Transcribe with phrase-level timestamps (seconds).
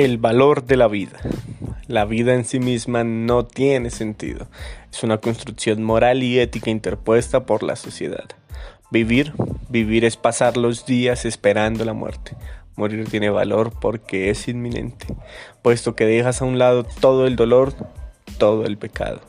[0.00, 1.20] El valor de la vida.
[1.86, 4.46] La vida en sí misma no tiene sentido.
[4.90, 8.24] Es una construcción moral y ética interpuesta por la sociedad.
[8.90, 9.34] Vivir,
[9.68, 12.34] vivir es pasar los días esperando la muerte.
[12.76, 15.04] Morir tiene valor porque es inminente,
[15.60, 17.74] puesto que dejas a un lado todo el dolor,
[18.38, 19.20] todo el pecado.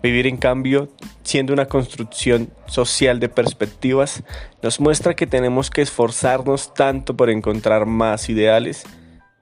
[0.00, 0.90] Vivir, en cambio,
[1.24, 4.22] siendo una construcción social de perspectivas,
[4.62, 8.86] nos muestra que tenemos que esforzarnos tanto por encontrar más ideales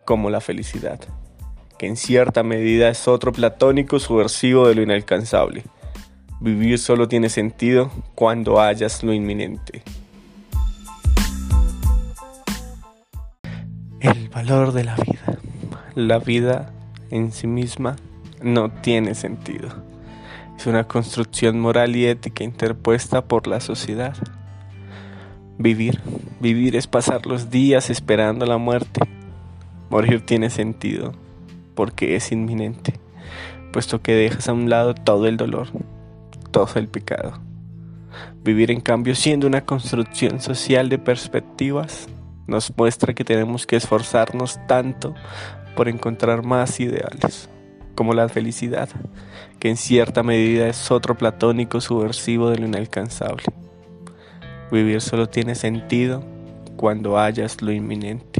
[0.04, 1.00] como la felicidad,
[1.78, 5.64] que en cierta medida es otro platónico subversivo de lo inalcanzable.
[6.40, 9.82] Vivir solo tiene sentido cuando hayas lo inminente.
[14.00, 15.38] El valor de la vida.
[15.94, 16.72] La vida
[17.10, 17.96] en sí misma
[18.42, 19.68] no tiene sentido.
[20.56, 24.16] Es una construcción moral y ética interpuesta por la sociedad.
[25.58, 26.00] Vivir,
[26.40, 29.00] vivir es pasar los días esperando la muerte
[29.92, 31.12] Morir tiene sentido
[31.74, 32.94] porque es inminente,
[33.74, 35.68] puesto que dejas a un lado todo el dolor,
[36.50, 37.34] todo el pecado.
[38.42, 42.08] Vivir en cambio siendo una construcción social de perspectivas
[42.46, 45.14] nos muestra que tenemos que esforzarnos tanto
[45.76, 47.50] por encontrar más ideales,
[47.94, 48.88] como la felicidad,
[49.58, 53.44] que en cierta medida es otro platónico subversivo de lo inalcanzable.
[54.70, 56.24] Vivir solo tiene sentido
[56.78, 58.31] cuando hayas lo inminente.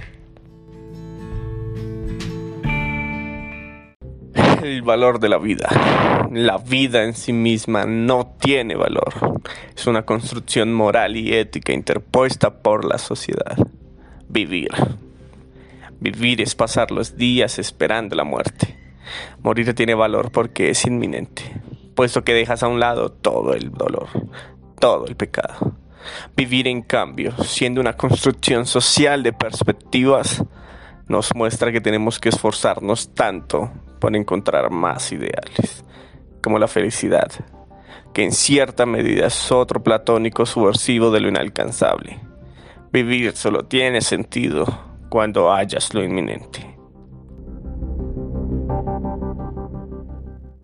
[4.62, 5.68] El valor de la vida.
[6.30, 9.41] La vida en sí misma no tiene valor.
[9.77, 13.56] Es una construcción moral y ética interpuesta por la sociedad.
[14.28, 14.70] Vivir.
[16.00, 18.77] Vivir es pasar los días esperando la muerte.
[19.42, 21.42] Morir tiene valor porque es inminente,
[21.94, 24.08] puesto que dejas a un lado todo el dolor,
[24.78, 25.74] todo el pecado.
[26.36, 30.42] Vivir, en cambio, siendo una construcción social de perspectivas,
[31.08, 33.70] nos muestra que tenemos que esforzarnos tanto
[34.03, 35.84] por encontrar más ideales,
[36.42, 37.31] como la felicidad,
[38.13, 42.18] que en cierta medida es otro platónico subversivo de lo inalcanzable.
[42.92, 44.67] Vivir solo tiene sentido
[45.08, 46.71] cuando hayas lo inminente.